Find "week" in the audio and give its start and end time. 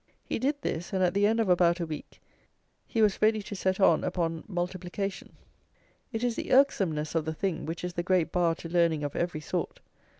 1.85-2.19